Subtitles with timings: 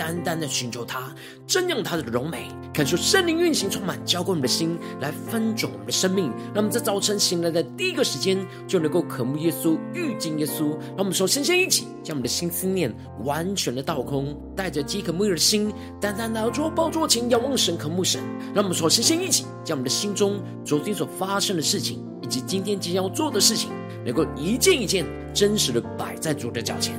[0.00, 1.14] 单单的寻求他，
[1.46, 6.32] 瞻仰他的荣美，感受圣灵运行充满，浇灌我们的心，来翻转我们的生命。
[6.54, 10.70] 让我们在早晨醒来的第一个时间，就能够渴慕耶稣，遇见耶稣。
[10.70, 12.90] 让我们首先先一起将我们的心思念
[13.24, 18.22] 完全的倒空，带着饥渴沐浴的心，单单来到宝座前，仰望神，渴慕神。
[18.54, 23.68] 让我们首先先一起将我们的心中昨天所发生的事情，以及今天即将要做的事情，
[24.02, 26.98] 能够一件一件真实的摆在主的脚前。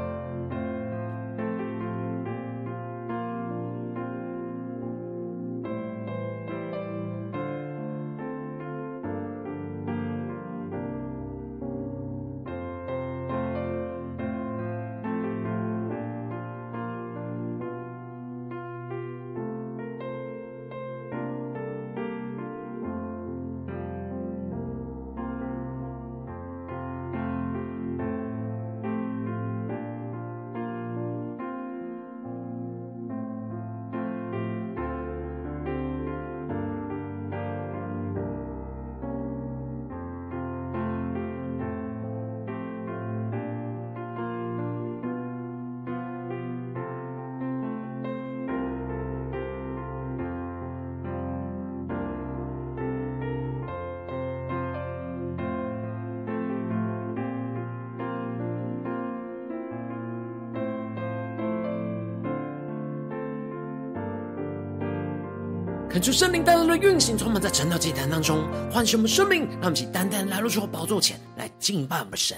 [65.91, 72.37] 恳求圣灵带来的运行，充满在晨祷祭坛当中，唤醒我们生命，让我们一起单单来到主宝座前来敬拜我们神。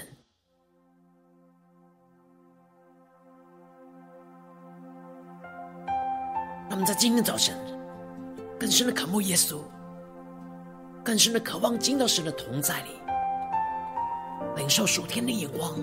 [6.68, 7.56] 让我们在今天早晨
[8.58, 9.60] 更深的渴慕耶稣，
[11.04, 12.88] 更深的渴望进到神的同在里，
[14.56, 15.78] 领受属天的眼光，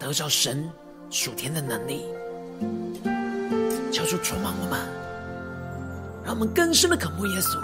[0.00, 0.68] 得着神
[1.10, 2.06] 属天的能力，
[3.92, 5.03] 求主充满我们。
[6.24, 7.58] 让我们更深的渴慕耶稣，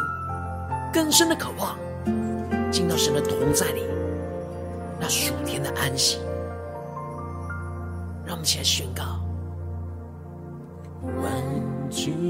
[0.93, 1.79] 更深的渴望
[2.71, 3.83] 进到神的同在里，
[5.01, 6.19] 那属天的安息。
[8.27, 9.03] 让我们起来宣告：
[11.23, 11.33] 万
[11.91, 12.30] 军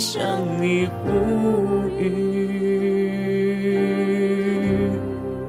[0.00, 2.10] 向你呼吁。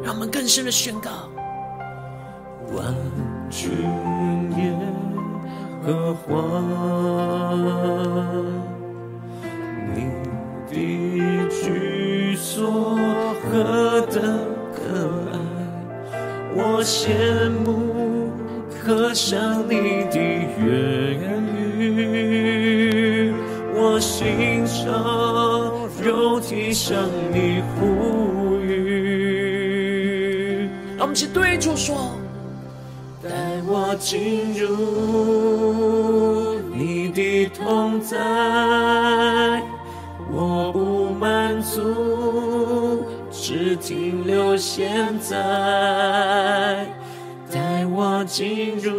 [0.04, 1.21] 让我们更深的宣告：
[37.54, 38.18] 同在，
[40.32, 43.06] 我不满足。
[43.34, 45.36] 只停留现在，
[47.52, 48.92] 带我进入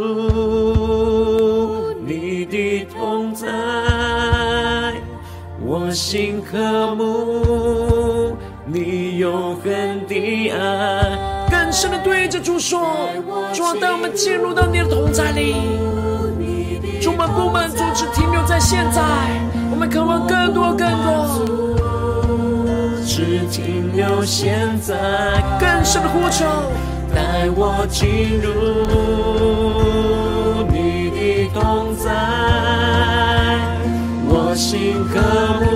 [2.04, 3.46] 你的同在，
[5.64, 8.34] 我心渴慕
[8.66, 11.46] 你永恒的爱。
[11.50, 12.80] 更深的对着主说，
[13.52, 15.54] 主啊，带我们进入到你的同在里，
[17.52, 19.02] 满足，只停留在现在，
[19.70, 21.46] 我们渴望更多更多。
[23.04, 24.94] 只停留现在，
[25.60, 26.46] 更深的呼求，
[27.14, 28.48] 带我进入
[30.72, 32.10] 你的同在，
[34.26, 35.20] 我心渴
[35.60, 35.66] 慕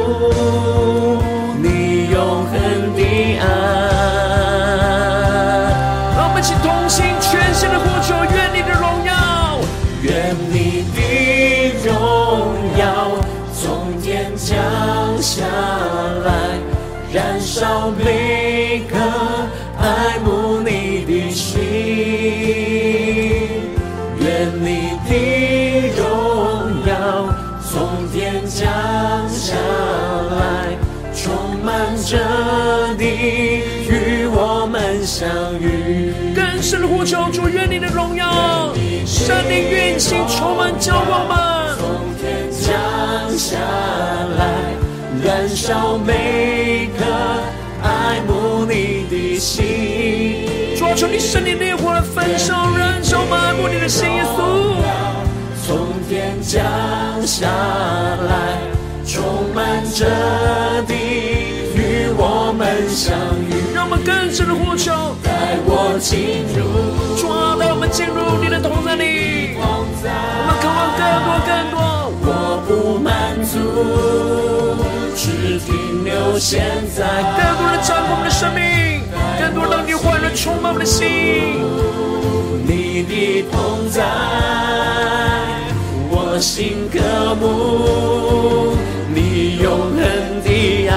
[36.34, 38.72] 更深的呼求，主愿你的荣耀，
[39.06, 41.86] 圣灵运行，充满教会们，从
[42.20, 43.56] 天降下
[44.38, 44.74] 来，
[45.24, 47.04] 燃烧每颗
[47.82, 50.76] 爱慕你的心。
[50.76, 54.74] 主啊，求你圣灵烈火来焚烧，燃烧爱慕你的心，耶稣。
[55.66, 56.62] 从天降
[57.26, 58.58] 下来，
[59.06, 60.04] 充满着
[60.86, 60.94] 地，
[62.96, 63.12] 相
[63.44, 63.52] 遇。
[63.74, 64.90] 让我们更深的呼求，
[65.22, 66.64] 带我进入，
[67.20, 69.52] 主啊，带我们进入你的同在里。
[69.60, 69.60] 我
[70.48, 71.76] 们渴望更多更多，
[72.24, 72.28] 我
[72.66, 73.52] 不满足，
[75.14, 76.64] 只停留现
[76.96, 77.04] 在。
[77.36, 79.04] 更多的掌控我们的生命，
[79.38, 81.04] 更多让你欢乐充满我们的心。
[82.66, 84.00] 你的同在。
[86.08, 86.96] 我心渴
[87.36, 88.74] 慕
[89.14, 90.00] 你永恒
[90.42, 90.92] 的爱，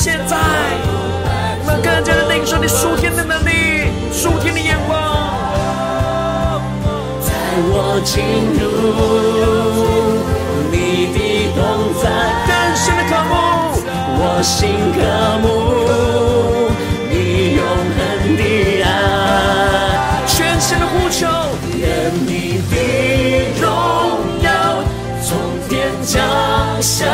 [0.00, 4.96] 现在，我们更加的领受你属天的能力，属天的眼光，
[7.20, 7.32] 在
[7.66, 8.22] 我进
[8.54, 8.62] 入
[10.70, 11.18] 你的
[11.56, 12.06] 同在，
[12.46, 13.32] 更深的渴慕，
[14.20, 14.98] 我心渴
[15.42, 15.48] 慕。
[21.10, 21.26] 求
[21.74, 22.72] 愿你的
[23.60, 23.66] 荣
[24.44, 24.46] 耀
[25.24, 25.28] 从
[25.68, 26.22] 天降
[26.80, 27.06] 下，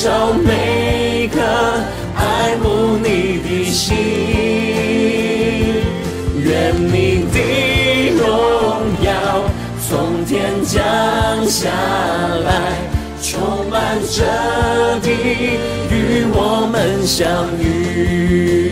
[0.00, 1.40] 烧每颗
[2.14, 3.96] 爱慕你的心。
[6.40, 7.36] 愿你的
[8.16, 8.22] 荣
[9.02, 9.10] 耀
[9.88, 10.78] 从天降
[11.48, 11.68] 下
[12.44, 12.78] 来，
[13.20, 14.22] 充满这
[15.00, 15.10] 地，
[15.90, 18.67] 与我们相遇。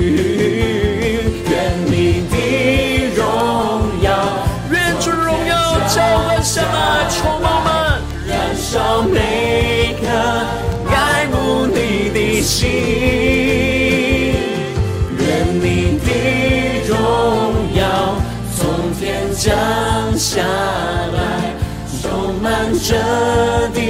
[19.46, 21.54] 降下来，
[22.02, 22.96] 充满这
[23.68, 23.80] 地，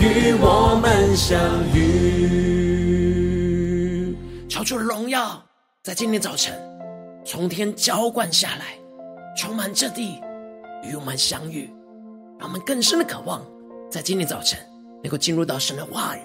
[0.00, 1.36] 与我们相
[1.74, 2.16] 遇。
[4.48, 5.42] 超出荣耀，
[5.82, 6.56] 在今天早晨
[7.24, 8.78] 从天浇灌下来，
[9.36, 10.20] 充满这地，
[10.84, 11.68] 与我们相遇。
[12.38, 13.44] 让我们更深的渴望，
[13.90, 14.56] 在今天早晨
[15.02, 16.20] 能够进入到神的话语，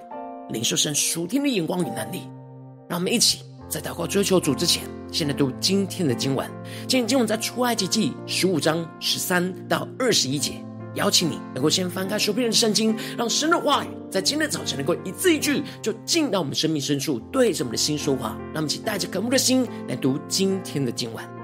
[0.50, 2.30] 领受神属天的眼光与能力。
[2.88, 3.40] 让我们一起
[3.72, 4.84] 在祷告追求主之前，
[5.14, 6.46] 先来读今天的经文。
[6.90, 10.56] 今天经文在出埃及记十五章十三到二十一节。
[10.96, 18.38] 邀请你能够先翻开手边的圣经，让神的话语在今天早晨能够一字一句就进到我们生命深处，对着我们的心说话。
[18.54, 21.41] 让我们一起带着渴慕的心来读今天的经文。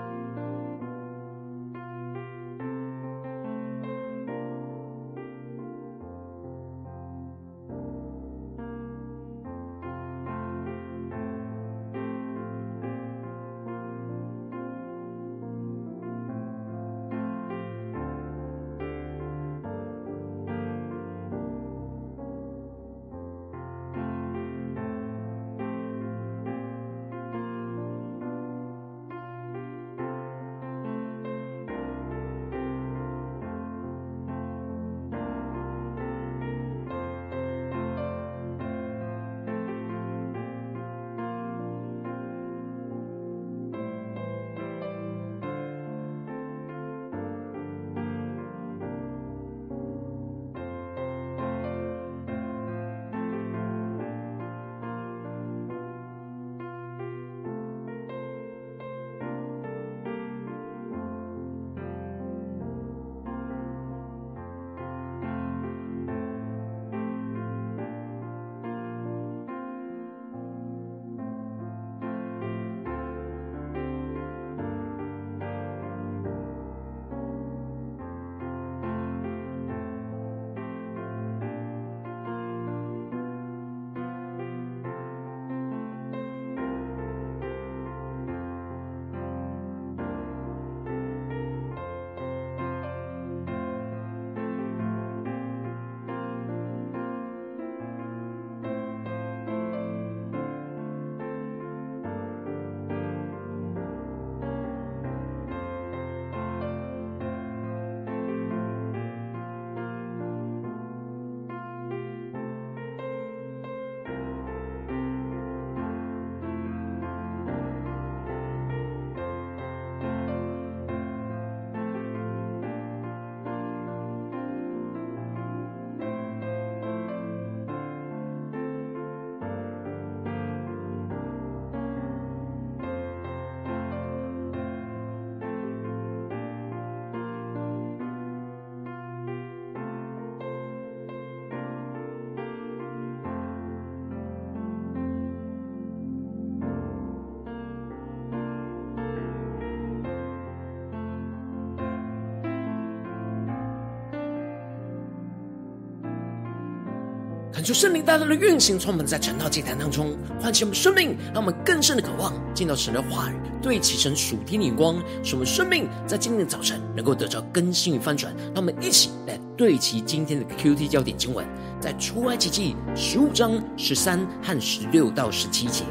[157.68, 168.34] 求圣灵大大的运行，充满在晨祷祭坛当中，唤起我们生命，让我们更深的渴望见到神的话语，对齐神属天的眼光，使我们生命在今天的早晨能够得到更新与翻转。
[168.56, 171.46] 让我们一起来对齐今天的 QT 焦点经文，
[171.78, 175.84] 在出埃及记十五章十三和十六到十七节。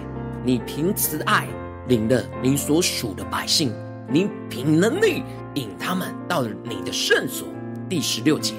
[0.43, 1.47] 你凭慈爱
[1.89, 3.71] 领了你所属的百姓，
[4.11, 5.23] 你凭能力
[5.57, 7.47] 引他们到你的圣所。
[7.87, 8.55] 第十六节，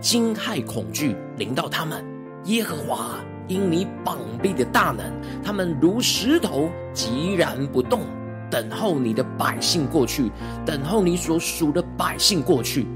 [0.00, 2.15] 惊骇恐惧临到他们。
[2.46, 5.04] 耶和华因你膀臂的大能，
[5.42, 8.02] 他们如石头，寂然不动，
[8.48, 10.30] 等候你的百姓过去，
[10.64, 12.86] 等候你所属的百姓过去。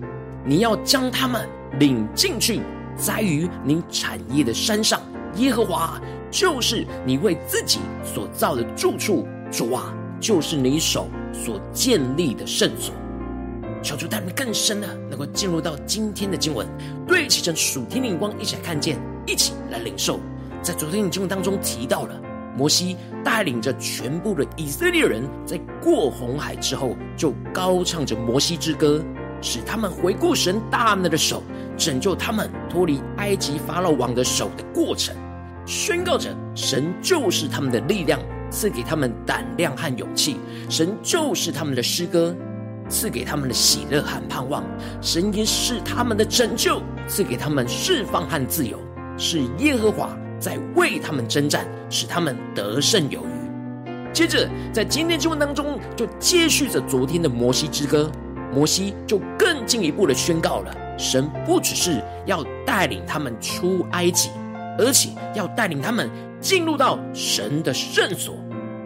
[0.44, 1.48] 你要将他们
[1.80, 2.60] 领进去，
[2.96, 5.00] 栽于你产业的山上。
[5.36, 12.94] 耶和华就是你为自己所造的住处，主啊，就是你手所建立的圣所。
[13.82, 16.66] 求主带领更深的，能够进入到今天的经文，
[17.06, 18.98] 对齐成属天的光，一起来看见。
[19.26, 20.18] 一起来领受，
[20.60, 22.20] 在昨天的经文当中提到了
[22.56, 29.04] 摩西带领着全部的以色列人，在过红海之后，就高唱着摩西之歌，
[29.40, 31.42] 使他们回顾神大能的手，
[31.76, 35.14] 拯救他们脱离埃及法老王的手的过程，
[35.64, 38.18] 宣告着神就是他们的力量，
[38.50, 40.34] 赐给他们胆量和勇气；
[40.68, 42.34] 神就是他们的诗歌，
[42.90, 44.62] 赐给他们的喜乐和盼望；
[45.00, 48.78] 神也是他们的拯救，赐给他们释放和自由。
[49.16, 54.12] 是耶和华在为他们征战，使他们得胜有余。
[54.12, 58.10] 接着，在今天经文当中，就接续着昨天的摩西之歌，
[58.52, 64.30] 摩西就更进一步的宣告了：神不只是要带领他们出埃及，
[64.78, 68.34] 而且要带领他们进入到神的圣所。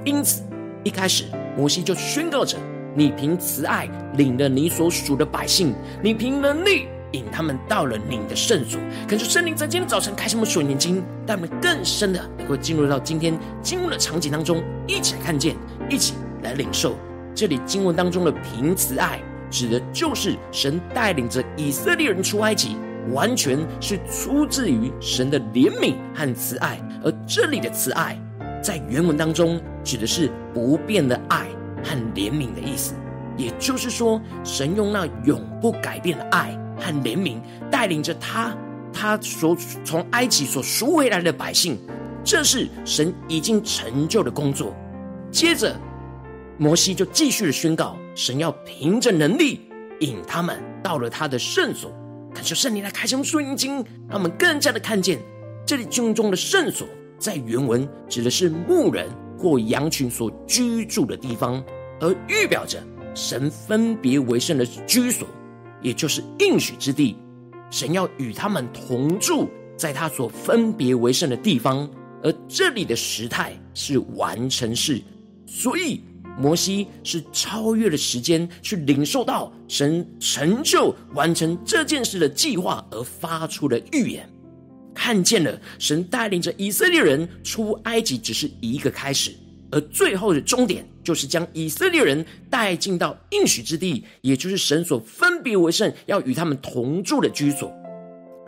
[0.04, 0.42] 因此，
[0.82, 1.24] 一开始
[1.56, 2.58] 摩西就宣告着：
[2.94, 6.86] 你凭慈爱领了你所属的百姓，你凭能力。
[7.12, 15.54] 引他们到了你的圣所，恳求圣灵在今天早晨开启我们属灵眼睛，带我们更深的能够进入到今天经文的场景当中，一起来看见，
[15.88, 16.96] 一起来领受。
[17.32, 22.76] 这里经文当中的凭慈爱，指的就是神带领着以色列人出埃及，
[23.12, 26.80] 完全是出自于神的怜悯和慈爱。
[27.04, 28.20] 而这里的慈爱，
[28.60, 31.46] 在原文当中指的是不变的爱
[31.84, 32.94] 和怜悯的意思，
[33.36, 36.58] 也就是说，神用那永不改变的爱。
[36.76, 38.52] 和怜悯带领着他，
[38.92, 41.78] 他所从埃及所赎回来的百姓，
[42.24, 44.74] 这是神已经成就的工作。
[45.30, 45.76] 接着，
[46.58, 49.60] 摩西就继续的宣告，神要凭着能力
[50.00, 51.92] 引他们到了他的圣所。
[52.34, 53.76] 恳求圣灵来开启我们属灵眼睛，
[54.08, 55.20] 让我们更加的看见
[55.64, 56.88] 这里经中的圣所，
[57.20, 61.62] 在原文指的是牧人或羊群所居住的地方，
[62.00, 62.82] 而预表着
[63.14, 65.26] 神分别为圣的居所。
[65.82, 67.14] 也就是应许之地，
[67.70, 71.86] 神要与他们同住在他所分别为圣的地方，
[72.22, 75.02] 而这里的时态是完成式，
[75.46, 76.00] 所以
[76.38, 84.26] 摩西是超越了时间去领受到神成就完成这件事的计划而发出的预言，
[84.94, 89.32] 看见了神带领着以色列人出埃及只是一个开始。
[89.74, 97.72] 而最后的终点，就是将以色列人带进到应许之地，也就是神所分别为圣，要与他们同住的居所。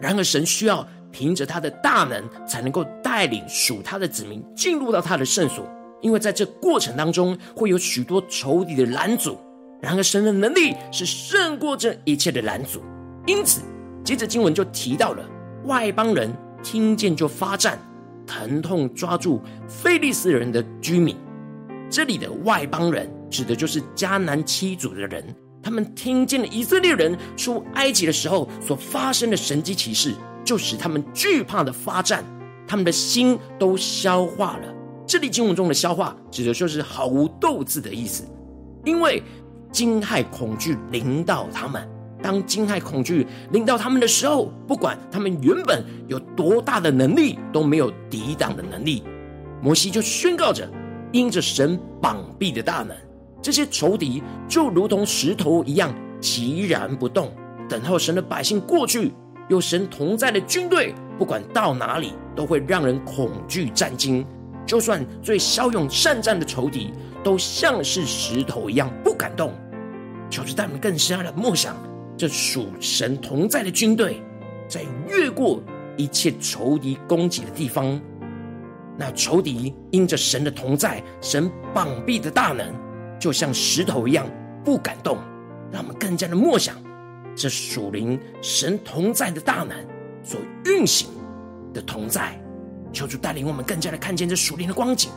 [0.00, 5.68] 然而，神需要凭着他的大能，才能够带领属他的子民进入到他的圣所，
[6.00, 9.36] 因为在这过程当中，会有许多仇敌的拦阻。
[9.82, 12.80] 然而，神的能力是胜过这一切的拦阻。
[13.26, 13.62] 因此，
[14.04, 15.28] 接着经文就提到了
[15.64, 17.76] 外邦人听见就发战。
[18.26, 21.16] 疼痛抓住非利士人的居民，
[21.88, 25.24] 这里的外邦人指的就是迦南七族的人。
[25.62, 30.14] 他们听见了以色列人出埃及的时候所发生的神迹奇事，
[30.44, 32.24] 就使他们惧怕的发战，
[32.68, 34.74] 他们的心都消化了。
[35.06, 38.24] 这里经文中的消化，指的就是毫无斗志的意思，
[38.84, 39.22] 因为
[39.72, 41.88] 惊骇恐惧临到他们。
[42.26, 49.04] 当惊骇恐惧临到他们的时候，不管他们原本有多大的能力，都没有抵挡的能力。
[49.62, 50.68] 摩西就宣告着：
[51.12, 52.96] 因着神膀臂的大能，
[53.40, 57.32] 这些仇敌就如同石头一样寂然不动，
[57.68, 59.12] 等候神的百姓过去。
[59.48, 64.26] 有神同在的军队，不管到哪里，都会让人恐惧战惊。
[64.66, 66.90] 就算最骁勇善战的仇敌，
[67.22, 69.54] 都像是石头一样不敢动。
[70.28, 71.76] 求主带我们更深的默想。
[72.16, 74.22] 这属神同在的军队，
[74.66, 75.62] 在越过
[75.96, 78.00] 一切仇敌攻击的地方，
[78.96, 82.74] 那仇敌因着神的同在，神膀臂的大能，
[83.18, 84.26] 就像石头一样
[84.64, 85.18] 不敢动。
[85.70, 86.76] 让我们更加的默想，
[87.34, 89.76] 这属灵神同在的大能
[90.22, 91.08] 所运行
[91.74, 92.40] 的同在。
[92.92, 95.10] 求主带领我们更加的看见这属灵的光景，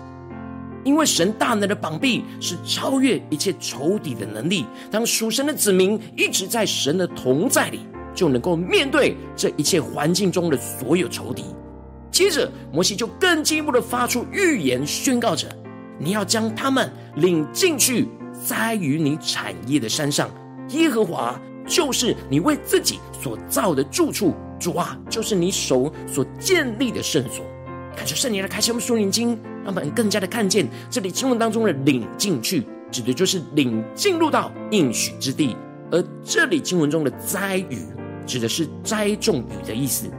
[0.83, 4.65] 因为神大能的膀臂是超越一切仇敌的能力。
[4.89, 7.81] 当属神的子民一直在神的同在里，
[8.15, 11.45] 就能够面对这一切环境中的所有仇敌。
[12.12, 15.48] 接着，摩西就更进一步的发出预言，宣告着：
[15.98, 18.07] 你要将他们领进去，
[18.43, 20.29] 栽于你产业的山上。
[20.69, 27.45] 耶和华就是你为自己所造的住处，主啊，就是你手所建立的圣所。
[27.95, 35.56] 感谢圣灵来开启我们属灵经，让我们更加的看见这里经文当中的领进去，指的就是领进入到应许之地；
[35.92, 37.86] 而这里经文中的栽雨，
[38.25, 40.10] 指的是栽种语的意思。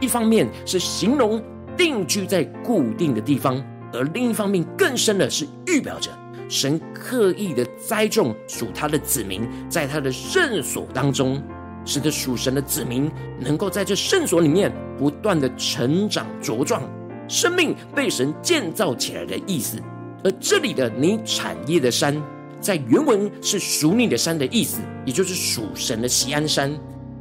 [0.00, 1.42] 一方面是形容
[1.76, 3.62] 定居在固定的地方，
[3.92, 6.10] 而另一方面更深的是预表着
[6.48, 11.42] 神刻意的栽种属他的子民，在他的圣所当中，
[11.84, 16.82] 使得属神的子民能够在这圣所里面不断的成长茁壮。
[17.28, 19.78] 生命被神建造起来的意思，
[20.24, 22.20] 而这里的你产业的山，
[22.60, 26.72] 在原文是属你的山的意思，也就是属神的锡安山。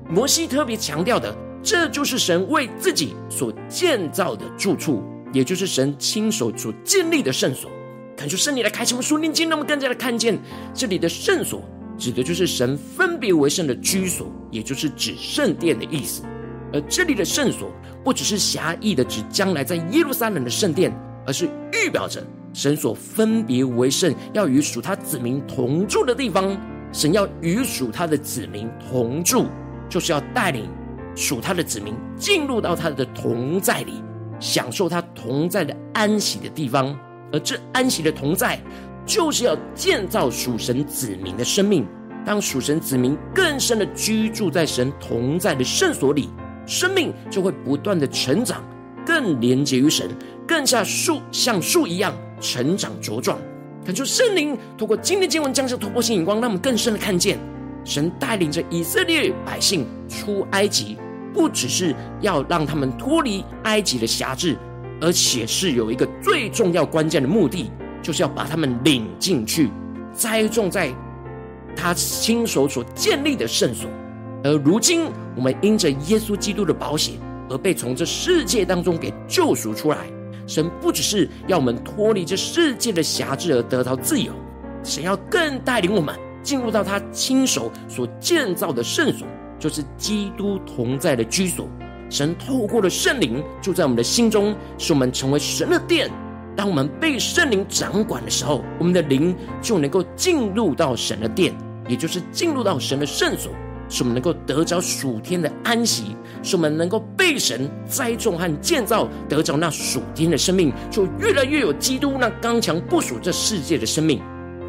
[0.09, 7.69] 摩西特别强调的，这就是神为自己所建造的住处，也就是神亲手所建立的圣所。
[8.15, 10.39] 看出圣灵来开启我们属灵经，那么更加的看见
[10.73, 11.61] 这里的圣所，
[11.97, 16.23] 指的就是神分别为圣的居所，也就是指圣殿的意思。
[16.73, 17.71] 而这里的圣所，
[18.07, 26.57] 不只是狭义的指将来在耶路撒冷的圣殿，而是预表着神所分别为圣，要与属他子民同住的地方。
[26.93, 29.47] 神要与属他的子民同住，
[29.89, 30.69] 就是要带领
[31.17, 34.01] 属他的子民进入到他的同在里，
[34.39, 36.97] 享受他同在的安息的地方。
[37.33, 38.57] 而这安息的同在，
[39.05, 41.85] 就是要建造属神子民的生命，
[42.25, 46.29] 当属神子民更深的居住在神同在的圣所里。
[46.67, 48.61] 生命就会不断的成长，
[49.05, 50.11] 更连接于神，
[50.45, 53.39] 更像树，像树一样成长茁壮。
[53.85, 57.39] 恳求圣灵透过今天经文降下突破性眼光，让我们更深的看见，
[57.85, 60.97] 神带领着以色列百姓出埃及，
[61.33, 64.57] 不只是要让他们脱离埃及的辖制，
[64.99, 69.69] 而且是有一个最重要关键的目的，就是要把他们领进去，
[70.11, 70.93] 栽种在
[71.77, 73.89] 他亲手所建立的圣所。
[74.47, 79.97] 而如今，我们因着耶稣基督的宝血，而被从这世界当中给救赎出来。
[80.47, 84.31] 神不只是要我们脱离这世界的辖制而得到自由，
[84.85, 89.27] 神要更带领我们进入到他亲手所建造的圣所，
[89.59, 91.67] 就是基督同在的居所。
[92.09, 96.09] 神透过了圣灵住在我们的心中，使我们成为神的殿。
[96.55, 101.53] 当我们被圣灵掌管的时候，我们的灵就能够进入到神的殿，
[101.89, 103.51] 也就是进入到神的圣所。
[103.89, 114.21] 使我们能够得着属天的安息，使我们能够被神栽种和建造，得着那属天的生命，就越来越有基督那刚强不属这世界的生命。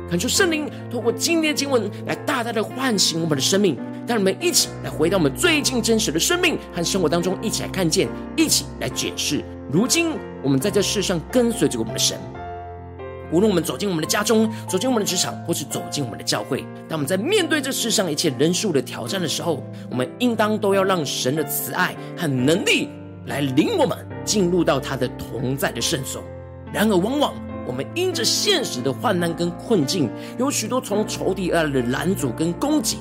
[0.08, 3.76] 恳求圣灵透过今天的经文来大大的唤醒我们的生命，
[4.06, 9.44] 让我们一起来回到我们最近真实的生命和生活当中，一起来看见，一起来解释。
[9.70, 12.16] 如今我们在这世上跟随着我们的神。
[13.30, 22.88] 无论我们走进我们的家中，走进我们的职场，或是走进我们的教会，当我们在面对这世上一切人数的挑战的时候，我们应当都要让神的慈爱和能力
[23.26, 26.22] 来领我们进入到他的同在的圣所。
[26.72, 27.34] 然而，往往
[27.66, 32.98] 我们因着现实的患难跟困境，有许多从仇敌而来的拦阻跟攻击。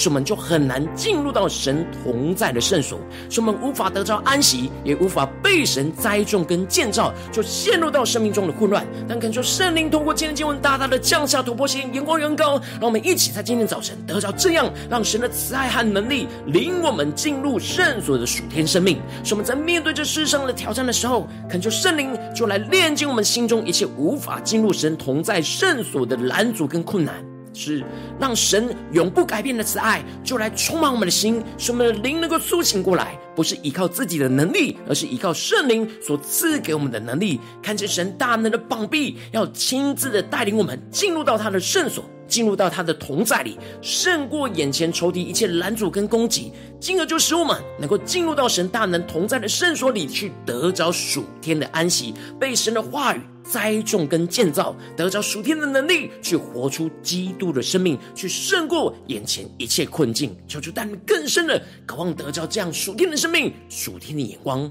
[0.00, 8.86] 使我们就很难进入到神同在的圣所，使我们无法得着安息，也无法被神栽种跟建造，就陷入到生命中的混乱。
[9.06, 18.98] 但恳求圣灵通过今天经文，大大的降下突破性眼光，远高，让我们一起在今天早晨得着这样，让神的慈爱和能力领我们进入圣所的属天生命。
[19.22, 27.29] 使我们在面对这世上的挑战的时候，恳求圣灵就来炼净我们心中一切无法进入神同在圣所的拦阻跟困难。
[27.52, 27.84] 是
[28.18, 37.40] 让神永不改变的慈爱，就来充满我们的心，使我们的灵能够苏醒过来，不是依靠自己的能力，而是依靠圣灵所赐给我们的能力。
[37.62, 53.20] 看见神大能的膀臂，要亲自的带领我们进入到他的圣所，进入到他的同在里，胜过眼前仇敌一切拦阻跟攻击，进而就使我们能够进入到神大能同在的圣所里去，得着属天的安息，被神的话语。
[53.42, 60.36] 栽种跟建造，得着属天的能力，去活出基督的生命，去胜过眼前一切困境。
[60.46, 64.70] 求主带领更深的渴望得着这样属天的生命、属天的眼光，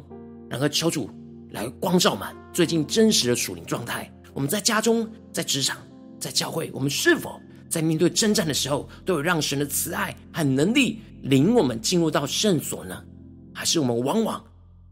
[0.50, 1.10] 然后求主
[1.52, 4.10] 来光照满最近真实的属灵状态。
[4.34, 5.80] 我们在家中、在职场、
[6.17, 7.38] 在教会，我们是否
[7.70, 13.02] 在面对征战的时候，都有让神的慈爱和能力领我们进入到圣所呢？
[13.54, 14.44] 还是我们往往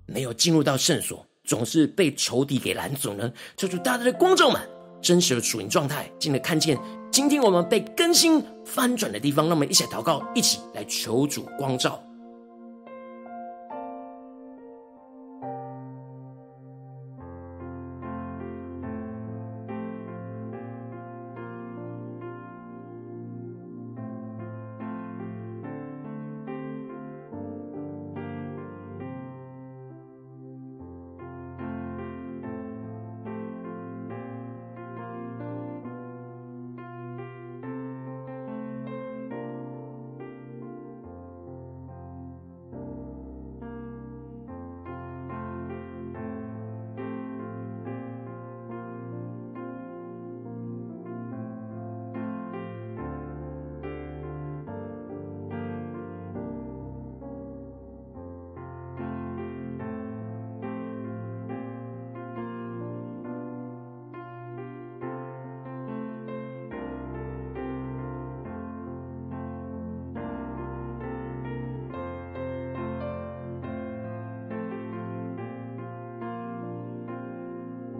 [0.05, 3.31] 没有进入到圣所，总是被仇敌给拦阻呢？
[3.57, 4.61] 求主大大的光照们
[5.01, 6.77] 真实的属灵状态，进而看见
[7.11, 9.47] 今天我们被更新翻转的地方。
[9.47, 12.06] 让我们一起来祷告，一起来求主光照。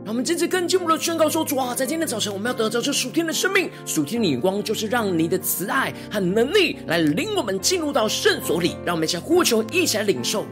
[0.07, 8.77] 我们接着跟进一步的宣告说：主啊，在今天早晨，我们要得着这属天的生命、属天的眼光，就是让你的慈爱和能力来领我们进入到圣所里。
[8.85, 10.45] 让我们一起呼求，一起来领受。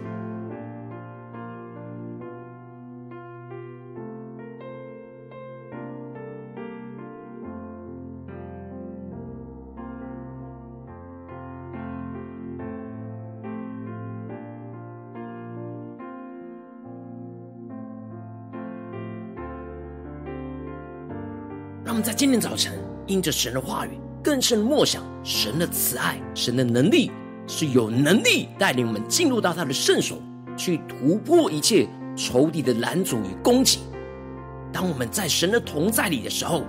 [22.16, 22.72] 今天早晨，
[23.08, 23.90] 因着神的话语，
[24.24, 27.12] 更深默想神的慈爱、神的能力，
[27.46, 30.18] 是有能力带领我们进入到他的圣所，
[30.56, 33.80] 去突破一切仇敌的拦阻与攻击。
[34.72, 36.64] 当我们在神的同在里的时候，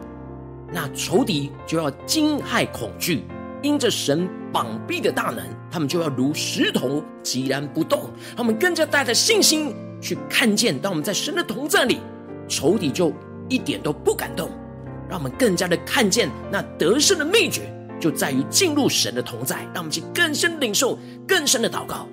[0.73, 3.23] 那仇敌就要惊骇恐惧，
[3.63, 8.11] 因着神膀臂的大能，他们就要如石头寂然不动。
[8.37, 12.01] 他们更加带着信心去看见，当我们在神的同在里，
[12.49, 13.13] 仇敌就
[13.49, 14.51] 一点都不敢动。
[15.17, 17.63] 让我们更加的看见那得胜的秘诀，
[17.99, 19.63] 就在于进入神的同在。
[19.73, 22.07] 让我们去更深领受、更深的祷告。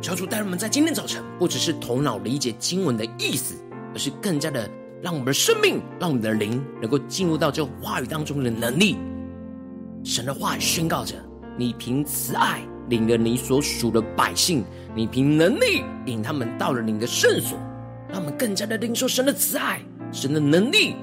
[0.00, 3.54] 求主带领我们在今天早晨，不只是头脑理解经文的意思，
[3.92, 4.68] 而是更加的
[5.02, 8.96] 让我们的生命、让我们的灵能够进入到这话语当中的能力。
[10.02, 11.14] 神的话语宣告着：
[11.58, 17.58] 你凭慈爱领了你所属的百姓，你凭能力领他们到了你的圣所。
[18.08, 20.96] 让我们更加的领受神的慈爱、神的能力，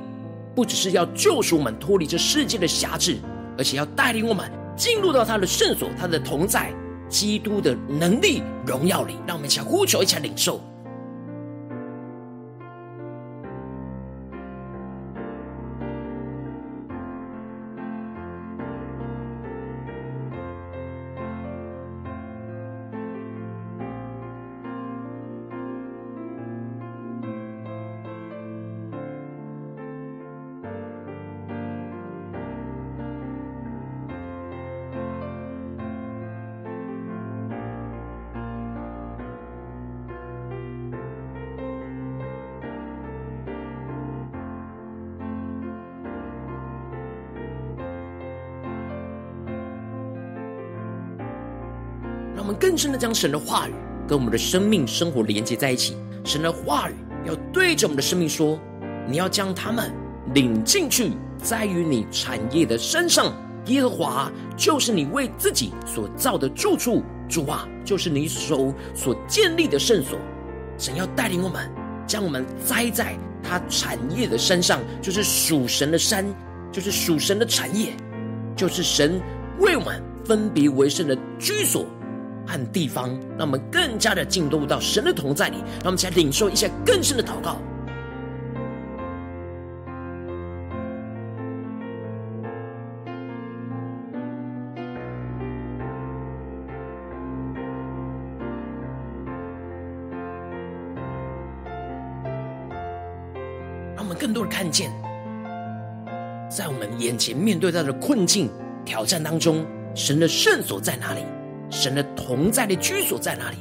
[0.56, 3.18] 不只是要救赎我们脱离这世界的辖制，
[3.60, 6.74] 而且要带领我们进入到他的圣所，他的同在。
[7.10, 10.62] 基督的能力、荣耀里，让我们一起呼求，一起领受。
[52.48, 53.74] 我们更深的将神的话语
[54.08, 55.98] 跟我们的生命生活连接在一起。
[56.24, 56.94] 神的话语
[57.26, 58.58] 要对着我们的生命说
[59.06, 59.92] ：“你要将他们
[60.34, 61.12] 领进去，
[61.44, 63.36] 在于你产业的山上。
[63.66, 70.18] 耶和华就是你为自己所造的住处，主啊，就是你手所建立的圣所。
[70.78, 71.70] 神要带领我们，
[72.08, 76.26] 将我们栽在他产业的山上，就是属神的山，
[76.72, 77.92] 就是属神的产业，
[78.56, 79.22] 就是神
[79.60, 81.86] 为我们分别为圣的居所。”
[82.48, 87.58] 和地方，让我们更加的进入到神的同在里，让我们来领受一下更深的祷告。
[103.96, 104.90] 让我们更多的看见，
[106.50, 108.50] 在我们眼前面对到的困境、
[108.86, 111.22] 挑战当中，神的圣所在哪里？
[111.70, 113.58] 神的同在的居所在哪里？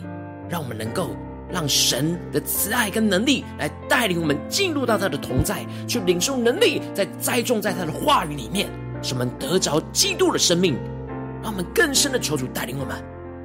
[0.49, 1.11] 让我们能够
[1.51, 8.69] 让神的慈爱跟能力来带领我们进入到他的同在，去领受能力，在栽种在他的话语里面，
[9.03, 10.77] 使我们得着基督的生命。
[11.43, 12.97] 让我们更深的求主带领我们。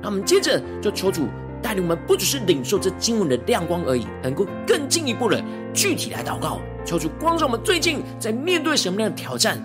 [0.02, 1.28] 让我们接着就求主
[1.62, 5.44] 带领我们，不只是领受这经文的亮光而已，能够更进一步的
[5.74, 9.60] 具体来祷告，求主光照我们最近在面对什么样的挑战。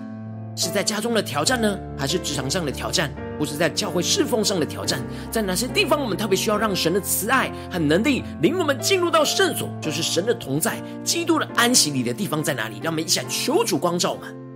[0.57, 3.11] 是在家中的挑战呢，还是职场上的挑战？
[3.39, 4.99] 或是在教会侍奉上的挑战？
[5.29, 12.79] 在哪些地方我们特别需要让神的慈爱和能力领我们进入到圣所，就是神的同在、基督的安息里的地方在哪里？
[12.81, 14.46] 让我们一起来求主光照我们。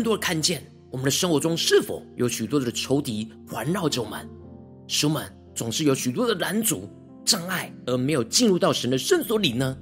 [0.00, 4.26] 更多的看见，我们的生活中是否有许多的仇敌环绕着我们，
[4.88, 6.88] 使我们总是有许多的拦阻、
[7.22, 9.76] 障碍，而没有进入到神的圣所里呢？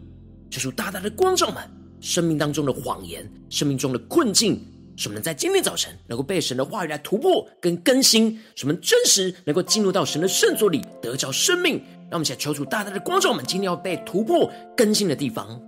[0.50, 1.62] 求主大大的光照我们
[2.00, 4.60] 生命当中的谎言、生命中的困境，
[4.96, 11.74] 使我们在今天早晨能够被神的话语来突破跟更新，使我们真实能够进入到神的圣所里得着生命。
[12.10, 15.62] 让我们想求主大大的光照我们今天要被突破更新的地方。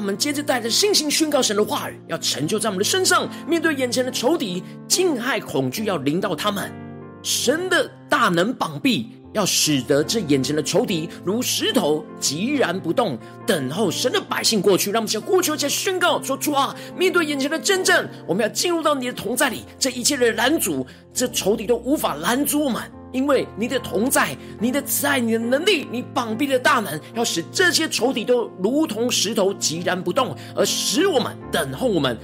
[0.00, 3.28] 让我们接着带着信心宣告神的话语，要成就在我们的身上。
[3.46, 6.72] 面对眼前的仇敌，惊骇恐惧要临到他们。
[7.22, 14.90] 神的大能膀臂要使得这眼前的仇敌如石头，寂然不动，等候神的百姓过去。
[14.90, 19.66] 让我们先呼求，先宣告说：主啊，面对眼前的真正，我们要进入到你的同在里。
[19.78, 22.82] 这一切的拦阻，这仇敌都无法拦阻我们。
[23.12, 32.16] 因为你的同在、你的慈爱、你的能力、你绑臂的大门，要使这些仇敌都如同石头寂然不动，而使我们等候我们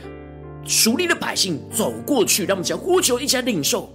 [0.65, 2.45] 属灵的百姓走过去。
[2.45, 3.91] 让我们将呼求一起来领受。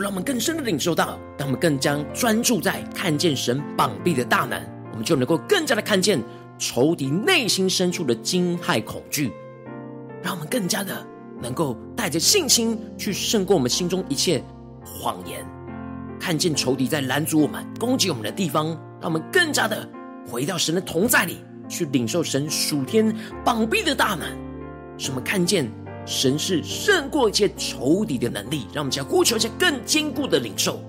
[0.00, 4.60] 让我们更深的领受到，当我们更加专注在看见神膀臂的大能，
[4.92, 6.22] 我们就能够更加的看见
[6.58, 9.32] 仇敌内心深处的惊骇恐惧，
[10.22, 11.06] 让我们更加的
[11.40, 14.42] 能够带着信心去胜过我们心中一切
[14.84, 15.46] 谎言，
[16.18, 18.66] 看见仇敌在拦阻我们、攻击我们的地方，
[19.00, 19.88] 让我们更加的
[20.28, 24.26] 回到神的同在里，去领受神属天膀臂的大能，
[24.98, 25.70] 使我们看见。
[26.08, 30.80] 神是胜过一切仇敌的能力，让我们将呼求一些更坚固的领受。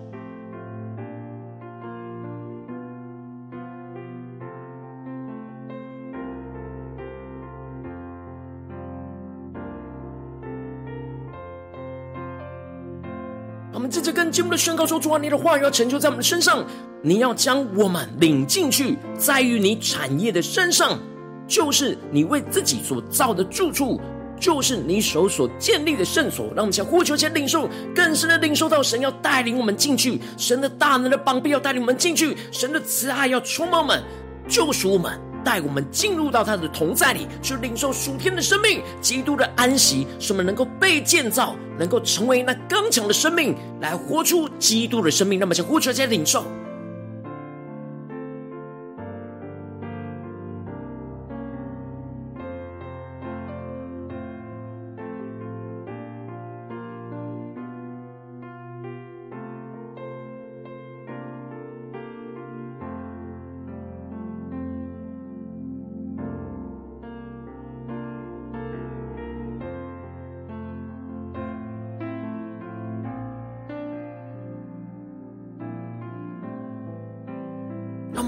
[13.73, 16.65] 我们接着更进一步的宣告说：“主啊，你的话语要成就在我们的身上，
[17.01, 20.97] 你要将我们领进去，在于你产业的身上，
[21.45, 23.99] 就是你为自己所造的住处。”
[24.39, 34.03] 就是你手所建立的圣所，让我们想呼求、且领受，更深的领受到神要带领我们进去，神的大能的膀臂要带领我们进去，神的慈爱要充满我们，
[34.47, 45.39] 救赎我们，带我们进入到他的同在里，去领受属天的生命，基督的安息，使我们能够被建造，能够成为那刚强的生命，来活出基督的生命。
[45.39, 46.43] 让我们想呼求、且领受。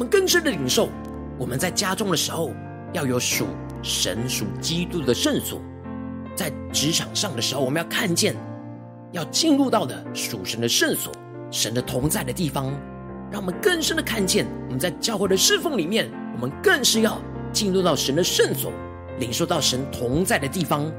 [0.02, 0.90] 们更深的领受，
[1.38, 2.52] 我们在家中的时候
[2.92, 3.46] 要有属
[3.84, 5.60] 神属基督的圣所；
[6.36, 8.36] 在职场上的时候，我们要看见
[9.12, 11.14] 要进入到的属神的圣所、
[11.52, 12.74] 神的同在的地方，
[13.32, 17.22] 让我们更深的看见，我们在教会的侍奉里面，我们更是要
[17.54, 18.74] 进入到神的圣所，
[19.20, 20.92] 领受到神同在的地方，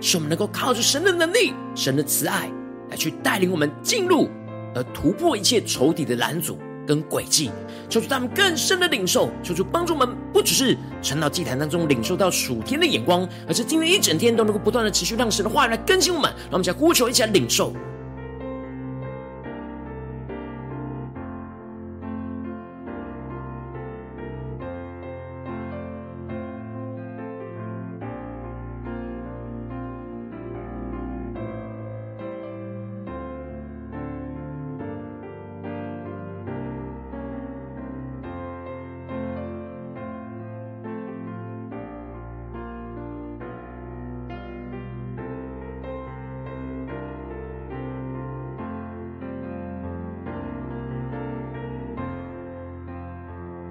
[0.00, 2.50] 使我们能够靠着神的能力、神的慈爱，
[2.88, 4.26] 来去带领我们进入，
[4.74, 6.58] 而突破一切仇敌的拦阻。
[6.88, 7.50] 跟轨迹，
[7.90, 17.74] 求主他们更深的领受，求主帮助我们，不只是传到祭坛当中领受到属天的眼光，而是今天一整天都能够不断的持续让神的话语来更新我们，让我们将呼求一起来领受。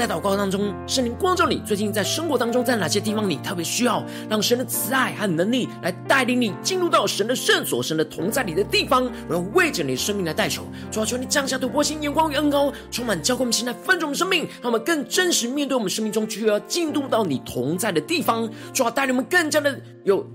[0.00, 20.26] 在祷告当中，圣灵光照你，最近在生活当中，在哪些地方你特别需要让神的慈爱和能力来带领你进入到神的圣所、神的同在里的地方，我要为着你的生命来代求，主要求你降下突破性眼光与恩膏，充满交给我们现在分盛的生命，让我们更真实面对我们生命中需要进入到你同在的地方，主要带领我们更加的有。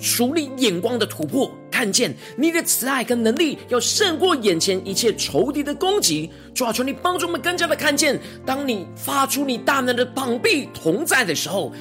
[0.00, 6.30] 属灵眼光的突破，看见你的慈爱跟能力要胜过眼前一切仇敌的攻击。
[6.54, 11.72] 主啊，求你帮助我们更加的看见，当你发出你大能的膀臂同在的时候，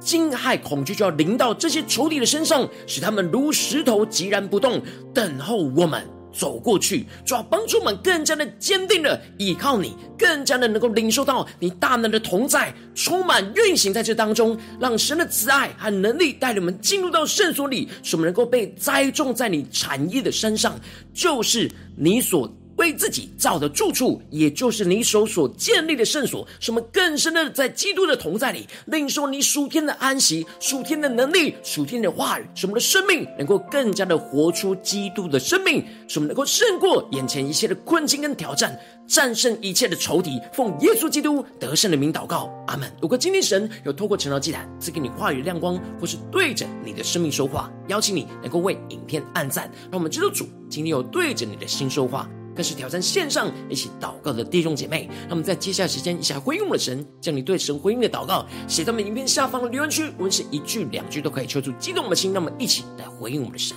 [0.00, 4.80] 惊骇恐惧就要临到这些仇敌的身上，使他们如石头寂然不动，
[5.12, 6.13] 等候我们。
[6.34, 20.78] 走过去，主要帮助我们更加的坚定的依靠你，更加的能够领受到你大能的同在，充满运行在这当中，让神的慈爱和能力带领我们进入到圣所里，使我们能够被栽种在你产业的身上，
[21.14, 22.52] 就是你所。
[22.76, 40.40] 为自己造的住处，也就是你手所建立的圣所，使我们更深的在基督的同在里，领受你属天的安息、属天的能力、属天的话语，使我们的生命能够更加的活出基督的生命，使我们能够胜过眼前一切的困境跟挑战，战胜一切的仇敌。
[40.52, 42.90] 奉耶稣基督得胜的名祷告，阿门。
[43.00, 52.28] 如果今天神有透过晨祷祭坛赐给你话语亮光，或是对着你的生命说话，邀请你能够为影片按赞，让我们知道主今天有对着你的心说话。
[52.54, 63.76] 更是挑战线上一起祷告的弟兄姐妹，那么在接下来时间一起来回应我们的神，将你对神回应的祷告写在我们影片下方的留言区，无论是一句两句都可以，求助激动的心，那么一起来回应我们的神。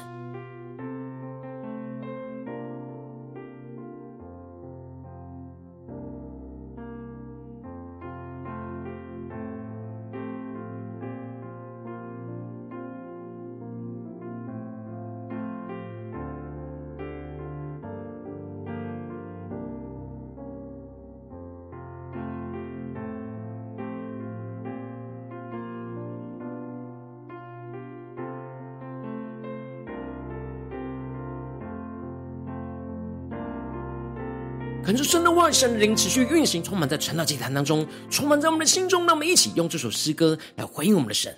[35.47, 39.05] 求神、灵持续运行，充满在传道祭坛当中，充满在我们的心中。
[39.05, 41.33] 让我们一起用这首诗歌来回应我们的神，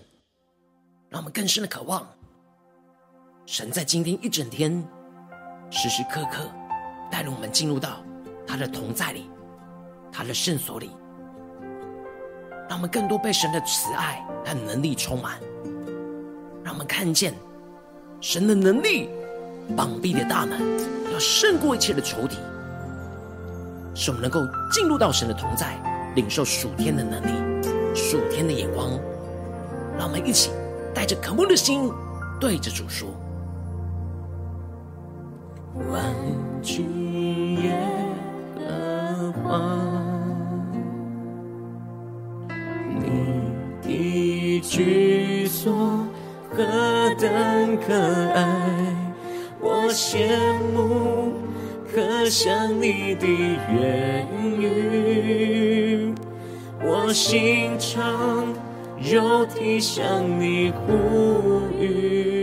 [1.09, 2.07] 让我们更深的渴望
[3.45, 4.83] 神在今天一整天
[5.69, 6.49] 时时刻刻
[7.11, 8.03] 带领我们进入到
[8.47, 9.29] 他的同在里，
[10.11, 10.89] 他的圣所里，
[12.67, 15.39] 让我们更多被神的慈爱和能力充满，
[16.63, 17.31] 让我们看见
[18.21, 19.07] 神的能力、
[19.77, 20.59] 膀臂的大门，
[21.13, 22.37] 要胜过一切的仇敌。
[23.93, 25.75] 使我们能够进入到神的同在，
[26.15, 27.65] 领受属天的能力。
[27.95, 28.91] 属天的眼光。
[29.97, 30.51] 让我们一起
[30.93, 31.91] 带着渴慕的心，
[32.39, 33.09] 对着主说：
[35.91, 36.01] 万
[36.61, 37.75] 军耶
[38.55, 39.59] 和华，
[42.87, 46.07] 你的居所
[46.49, 46.63] 何
[47.19, 47.93] 等可
[48.33, 48.95] 爱，
[49.59, 50.29] 我羡
[50.73, 51.33] 慕，
[51.93, 54.27] 渴想你的言
[54.59, 56.13] 语，
[56.83, 58.53] 我心肠。
[59.01, 62.38] 肉体向你呼吁，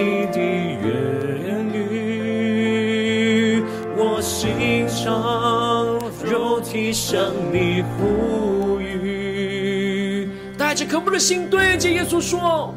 [0.00, 3.62] 你的言语。
[3.96, 7.20] 我心肠，肉体向
[7.52, 10.26] 你呼吁，
[10.56, 12.74] 带着渴慕的心对着耶稣说：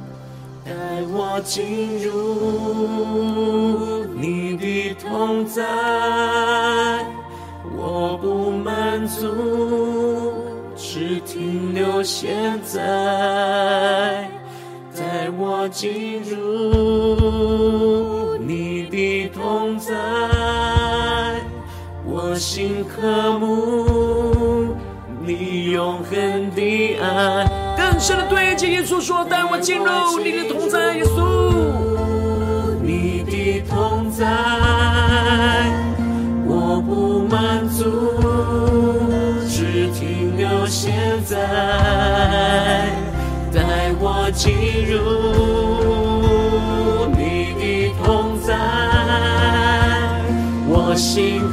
[0.66, 0.72] 带
[1.14, 5.64] 我进入你的同在，
[7.78, 10.34] 我不满足，
[10.76, 14.28] 只停留现在。
[14.96, 16.13] 带我进
[23.04, 24.74] 和睦
[25.26, 27.46] 你永恒的爱，
[27.76, 29.84] 更深的对着耶稣说：带我进入
[30.24, 31.20] 你的同在，耶稣，
[32.82, 34.26] 你的同在，
[36.48, 37.84] 我不满足，
[39.50, 40.94] 只停留现
[41.26, 41.36] 在，
[43.54, 44.54] 带我进
[44.88, 44.96] 入
[47.18, 48.56] 你的同在，
[50.70, 51.53] 我心。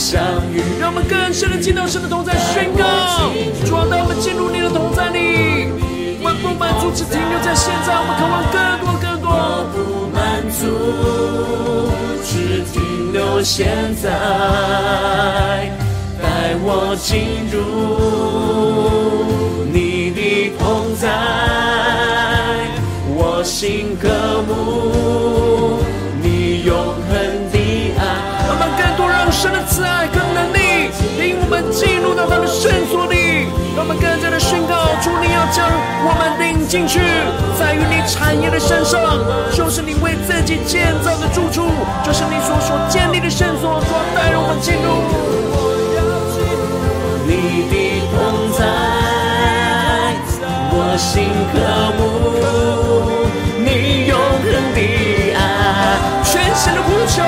[0.00, 0.18] 相
[0.50, 0.62] 遇。
[0.80, 2.82] 让我们更深的进到神的同在，宣告。
[3.66, 5.68] 主啊，当我们进入你的同在里，
[6.22, 9.28] 我们不满足，只停留在现在，我们渴望更多更多。
[9.30, 10.18] 我不满
[10.56, 10.64] 足，
[12.24, 14.08] 只停留现在，
[16.20, 17.60] 带我进入
[19.70, 21.04] 你的同在，
[23.14, 24.08] 我心渴
[24.48, 25.59] 慕
[29.40, 33.48] 神的慈爱跟能力，领我们进入到他的圣所里。
[33.74, 35.64] 让我们更加的宣告，主你要将
[36.04, 37.00] 我们领进去，
[37.56, 39.00] 在于你产业的身上，
[39.50, 41.72] 就是你为自己建造的住处，
[42.04, 45.08] 就是你所所建立的圣所，主带我们进入。
[47.24, 48.60] 你的同在，
[50.68, 51.56] 我心渴
[51.96, 53.16] 慕，
[53.56, 54.78] 你永恒的
[55.32, 55.96] 爱，
[56.28, 57.24] 全新的呼求，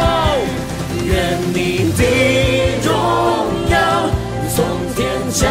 [5.33, 5.49] 降。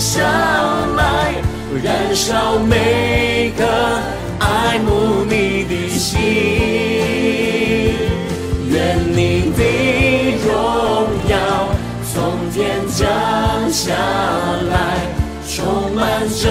[0.00, 0.22] 下
[0.96, 1.34] 来，
[1.84, 3.66] 燃烧每颗
[4.38, 6.18] 爱慕你的心。
[8.70, 9.60] 愿你的
[10.42, 10.48] 荣
[11.28, 11.36] 耀
[12.10, 13.06] 从天降
[13.70, 13.92] 下
[14.70, 14.74] 来，
[15.46, 16.48] 充满着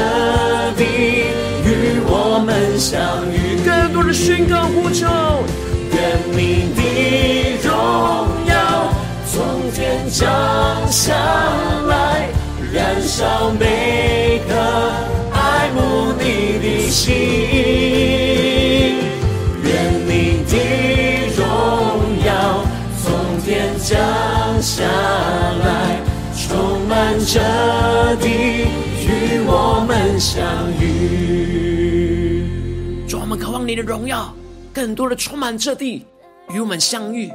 [0.77, 0.83] 地，
[1.65, 2.93] 与我们相
[3.33, 3.35] 遇。
[3.65, 5.07] 更多的宣告呼求，
[5.91, 5.97] 愿
[6.37, 6.37] 你
[6.75, 6.79] 的
[7.67, 7.73] 荣
[8.45, 8.53] 耀
[9.25, 10.21] 从天降
[10.91, 11.15] 下
[11.87, 11.88] 来。
[12.71, 14.53] 燃烧每颗
[15.33, 17.15] 爱慕你的心，
[19.63, 20.55] 愿你的
[21.35, 21.43] 荣
[22.23, 22.63] 耀
[23.01, 23.97] 从天降
[24.61, 25.99] 下来，
[26.35, 27.39] 充满着
[28.17, 28.27] 地，
[29.01, 30.43] 与我们相
[30.79, 32.45] 遇。
[33.07, 34.31] 主，我们渴望你的荣耀
[34.71, 36.05] 更多的充满这地，
[36.53, 37.31] 与我们相遇，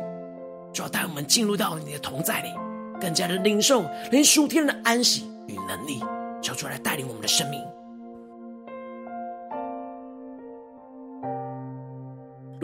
[0.72, 2.50] 就要带我们进入到你的同在里，
[3.04, 6.00] 更加的领受连属天的安息与能力，
[6.40, 7.60] 求出来带领我们的生命。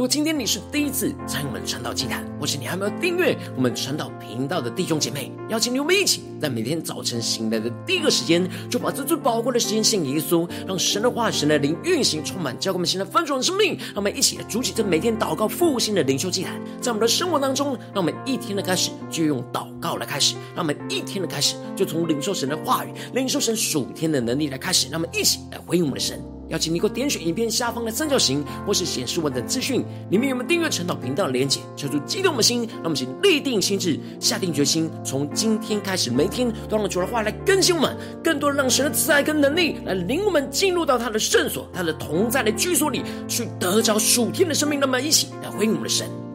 [0.01, 13.77] 如果今天你是第一次参与我们传道祭坛，或是你还没有订阅我们传道频道的弟兄姐妹，邀请你我们一起在每天早晨醒来的第一个时间，就把这最宝贵的时间献给耶稣，让神的话、神的灵运行充满，教给我们现在翻转的生命。
[13.89, 26.19] 让我们一起来筑起这每天祷告复兴的灵修祭坛，在我们的生活当中，让我们一天的开始就用祷告来开始，让我们一天的开始就从领受神的话语、领受神属天的能力来开始，让我们一起来回应我们的神。
[26.51, 31.61] 邀请你给我点选影片下方的三角形，或是显示文的资讯，里面有我们订阅晨祷频道的连接？
[31.77, 44.81] 求主激动的心，让我们先立定心智，下定决心，从今天开始，每天都让主的话来更新我们，更多让神的慈爱跟能力来领我们进入到他的圣所，他的同在的居所里，去得着属天的生命。
[44.81, 46.30] 那么，一起来回应我们的神。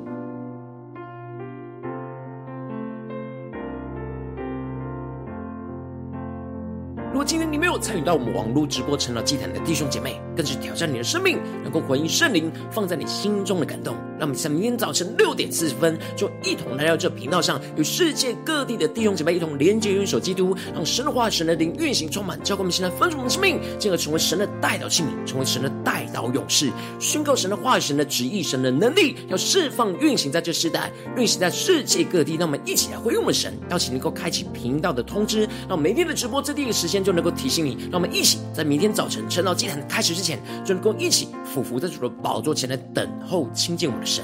[7.78, 13.96] 参与到我们网络直播成了祭坛的弟兄姐妹，更是挑战你的生命，能够回应圣灵放在你心中的感动。
[14.18, 32.36] 让我们在明天早晨六点四十分，就一同来到这频道上，与世界各地的弟兄姐妹一同连接、元首基督，让神的话、神的灵运行充满，教给我们现在分属我们的生命，进而成为神的代祷器皿，成为神的代祷勇士，宣告神的话、神的旨意、神的能力，要释放、运行在这世代，运行在世界各地。
[32.36, 36.96] 让我们一起来回应我们神，邀请能够开启频道的通知，让每天的直播在第一个时间。
[37.06, 44.24] 就能够提醒让我们一起在明天早晨晨祷祭坛开始之前，就能够一起俯伏在主的宝座前来等候亲近我们的神。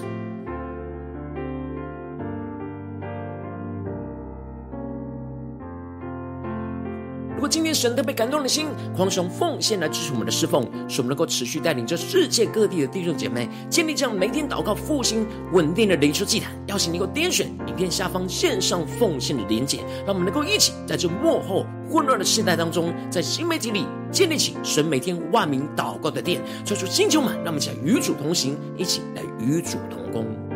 [7.81, 16.51] 神特别感动的心，狂雄奉献来支持我们的侍奉，使我们能够持续带领着世界各地的弟兄姐妹建立这样每天祷告复兴稳定的灵修祭坛。
[16.67, 26.39] 邀请你能够点选影片下方线上奉献的连结，让我们能够一起在这幕后混乱的世代当中，在新媒体里建立起神每天万名祷告的殿。
[26.63, 30.50] 求主星球们，让我们一起与主同行，一起来与主同工。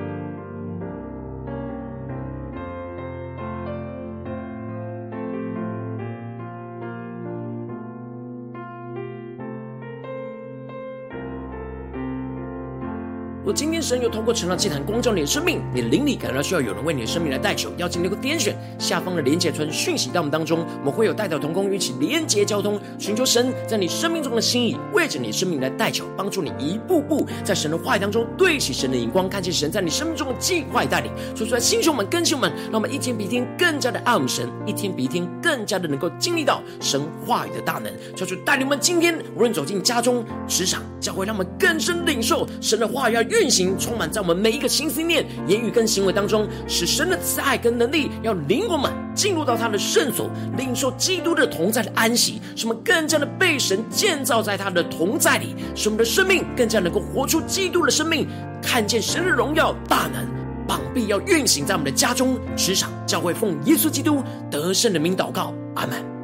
[13.45, 31.11] 我今天神有通过晨祷祭坛光照你的生命，你的灵里感到需要有人为你的生命来代求，邀请你能够点选下方的连结村讯息到我们当中，我们会有代祷同工与其连结交通，寻求神在你生命中的心意，为着你生命来代求，帮助你一步步在神的话语当中对齐神的眼光，看见神在你生命中的计划带领。
[31.35, 37.93] 说出来，弟兄们、更新们，让我们一天比一天更加的爱我们神，一天比一天更加的能够经历到神话语的大能。
[38.15, 43.34] 求主带领我们今天无论走进家中、职场、教会，让我们更深领受神的话语要。
[43.41, 58.27] 运行充满在我们每一个心思念、言语跟行为当中，使神的慈爱跟能力要领我们进入到他的圣所，领受基督的同在的安息，使我们更加的被神建造在他的同在里，使我们的生命更加能够活出基督的生命，
[58.61, 60.25] 看见神的荣耀大能，
[60.65, 66.14] 膀臂要运行在我们的家中、职场、教会，奉耶稣基督得胜的名祷告，阿门。